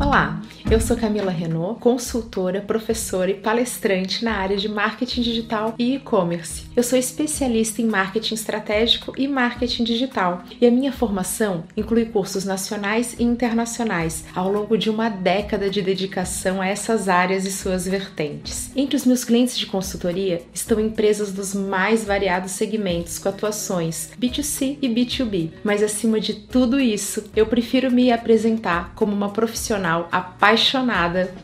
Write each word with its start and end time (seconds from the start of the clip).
Olá! 0.00 0.40
Eu 0.70 0.80
sou 0.80 0.96
Camila 0.96 1.32
Renault, 1.32 1.80
consultora, 1.80 2.60
professora 2.60 3.32
e 3.32 3.34
palestrante 3.34 4.24
na 4.24 4.36
área 4.36 4.56
de 4.56 4.68
marketing 4.68 5.20
digital 5.20 5.74
e 5.76 5.96
e-commerce. 5.96 6.62
Eu 6.76 6.84
sou 6.84 6.96
especialista 6.96 7.82
em 7.82 7.86
marketing 7.86 8.34
estratégico 8.34 9.12
e 9.18 9.26
marketing 9.26 9.82
digital, 9.82 10.44
e 10.60 10.66
a 10.66 10.70
minha 10.70 10.92
formação 10.92 11.64
inclui 11.76 12.04
cursos 12.04 12.44
nacionais 12.44 13.16
e 13.18 13.24
internacionais 13.24 14.24
ao 14.32 14.50
longo 14.50 14.78
de 14.78 14.88
uma 14.88 15.08
década 15.08 15.68
de 15.68 15.82
dedicação 15.82 16.60
a 16.60 16.68
essas 16.68 17.08
áreas 17.08 17.44
e 17.44 17.50
suas 17.50 17.84
vertentes. 17.84 18.70
Entre 18.76 18.94
os 18.94 19.04
meus 19.04 19.24
clientes 19.24 19.58
de 19.58 19.66
consultoria 19.66 20.42
estão 20.54 20.78
empresas 20.78 21.32
dos 21.32 21.52
mais 21.52 22.04
variados 22.04 22.52
segmentos 22.52 23.18
com 23.18 23.28
atuações 23.28 24.10
B2C 24.20 24.78
e 24.80 24.88
B2B, 24.88 25.50
mas 25.64 25.82
acima 25.82 26.20
de 26.20 26.34
tudo 26.34 26.78
isso, 26.78 27.24
eu 27.34 27.46
prefiro 27.46 27.90
me 27.90 28.12
apresentar 28.12 28.92
como 28.94 29.12
uma 29.12 29.30
profissional 29.30 30.08
apaixonada 30.12 30.59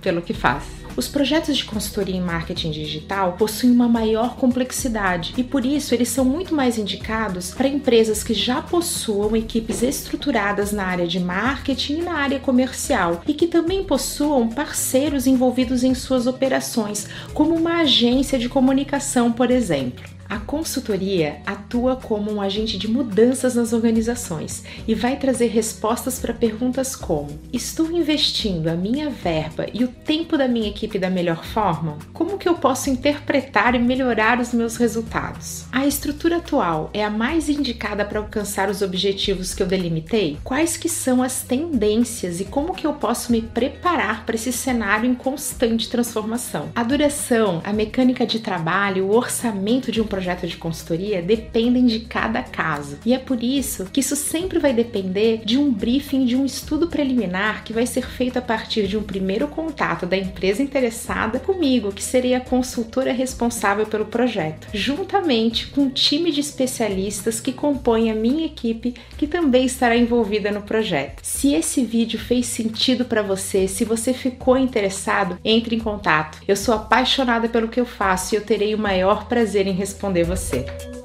pelo 0.00 0.22
que 0.22 0.34
faz. 0.34 0.76
Os 0.96 1.08
projetos 1.08 1.58
de 1.58 1.64
consultoria 1.66 2.16
em 2.16 2.22
marketing 2.22 2.70
digital 2.70 3.34
possuem 3.34 3.70
uma 3.70 3.86
maior 3.86 4.34
complexidade 4.36 5.34
e 5.36 5.44
por 5.44 5.66
isso 5.66 5.94
eles 5.94 6.08
são 6.08 6.24
muito 6.24 6.54
mais 6.54 6.78
indicados 6.78 7.50
para 7.50 7.68
empresas 7.68 8.24
que 8.24 8.32
já 8.32 8.62
possuam 8.62 9.36
equipes 9.36 9.82
estruturadas 9.82 10.72
na 10.72 10.84
área 10.84 11.06
de 11.06 11.20
marketing 11.20 11.98
e 11.98 12.02
na 12.02 12.14
área 12.14 12.40
comercial 12.40 13.20
e 13.28 13.34
que 13.34 13.46
também 13.46 13.84
possuam 13.84 14.48
parceiros 14.48 15.26
envolvidos 15.26 15.84
em 15.84 15.94
suas 15.94 16.26
operações, 16.26 17.06
como 17.34 17.54
uma 17.54 17.80
agência 17.80 18.38
de 18.38 18.48
comunicação, 18.48 19.30
por 19.30 19.50
exemplo. 19.50 20.15
A 20.28 20.38
consultoria 20.38 21.40
atua 21.46 21.96
como 21.96 22.32
um 22.32 22.40
agente 22.40 22.76
de 22.78 22.88
mudanças 22.88 23.54
nas 23.54 23.72
organizações 23.72 24.64
e 24.86 24.94
vai 24.94 25.16
trazer 25.16 25.46
respostas 25.46 26.18
para 26.18 26.34
perguntas 26.34 26.96
como: 26.96 27.38
estou 27.52 27.90
investindo 27.90 28.68
a 28.68 28.74
minha 28.74 29.10
verba 29.10 29.66
e 29.72 29.84
o 29.84 29.88
tempo 29.88 30.36
da 30.36 30.48
minha 30.48 30.68
equipe 30.68 30.98
da 30.98 31.10
melhor 31.10 31.44
forma? 31.44 31.98
Como 32.12 32.38
que 32.38 32.48
eu 32.48 32.54
posso 32.54 32.90
interpretar 32.90 33.74
e 33.74 33.78
melhorar 33.78 34.40
os 34.40 34.52
meus 34.52 34.76
resultados? 34.76 35.64
A 35.70 35.86
estrutura 35.86 36.38
atual 36.38 36.90
é 36.92 37.04
a 37.04 37.10
mais 37.10 37.48
indicada 37.48 38.04
para 38.04 38.18
alcançar 38.18 38.68
os 38.68 38.82
objetivos 38.82 39.54
que 39.54 39.62
eu 39.62 39.66
delimitei? 39.66 40.38
Quais 40.42 40.76
que 40.76 40.88
são 40.88 41.22
as 41.22 41.42
tendências 41.42 42.40
e 42.40 42.44
como 42.44 42.74
que 42.74 42.86
eu 42.86 42.94
posso 42.94 43.32
me 43.32 43.42
preparar 43.42 44.24
para 44.24 44.34
esse 44.34 44.52
cenário 44.52 45.08
em 45.08 45.14
constante 45.14 45.88
transformação? 45.88 46.70
A 46.74 46.82
duração, 46.82 47.60
a 47.64 47.72
mecânica 47.72 48.26
de 48.26 48.40
trabalho, 48.40 49.06
o 49.06 49.14
orçamento 49.14 49.92
de 49.92 50.00
um 50.00 50.06
projeto 50.16 50.46
de 50.46 50.56
consultoria 50.56 51.20
dependem 51.20 51.84
de 51.84 52.00
cada 52.00 52.42
caso. 52.42 52.98
E 53.04 53.12
é 53.12 53.18
por 53.18 53.42
isso 53.42 53.84
que 53.92 54.00
isso 54.00 54.16
sempre 54.16 54.58
vai 54.58 54.72
depender 54.72 55.42
de 55.44 55.58
um 55.58 55.70
briefing, 55.70 56.24
de 56.24 56.34
um 56.34 56.46
estudo 56.46 56.86
preliminar 56.86 57.62
que 57.64 57.72
vai 57.74 57.84
ser 57.84 58.06
feito 58.06 58.38
a 58.38 58.42
partir 58.42 58.86
de 58.86 58.96
um 58.96 59.02
primeiro 59.02 59.46
contato 59.46 60.06
da 60.06 60.16
empresa 60.16 60.62
interessada 60.62 61.38
comigo, 61.38 61.92
que 61.92 62.02
seria 62.02 62.38
a 62.38 62.40
consultora 62.40 63.12
responsável 63.12 63.84
pelo 63.84 64.06
projeto, 64.06 64.68
juntamente 64.72 65.66
com 65.66 65.82
um 65.82 65.90
time 65.90 66.32
de 66.32 66.40
especialistas 66.40 67.38
que 67.38 67.52
compõem 67.52 68.10
a 68.10 68.14
minha 68.14 68.46
equipe, 68.46 68.94
que 69.18 69.26
também 69.26 69.66
estará 69.66 69.98
envolvida 69.98 70.50
no 70.50 70.62
projeto. 70.62 71.20
Se 71.22 71.52
esse 71.52 71.84
vídeo 71.84 72.18
fez 72.18 72.46
sentido 72.46 73.04
para 73.04 73.20
você, 73.20 73.68
se 73.68 73.84
você 73.84 74.14
ficou 74.14 74.56
interessado, 74.56 75.38
entre 75.44 75.76
em 75.76 75.80
contato. 75.80 76.38
Eu 76.48 76.56
sou 76.56 76.74
apaixonada 76.74 77.50
pelo 77.50 77.68
que 77.68 77.78
eu 77.78 77.84
faço 77.84 78.34
e 78.34 78.38
eu 78.38 78.42
terei 78.42 78.74
o 78.74 78.78
maior 78.78 79.26
prazer 79.28 79.66
em 79.66 79.72
responder 79.72 80.05
responder 80.06 80.24
você. 80.24 80.95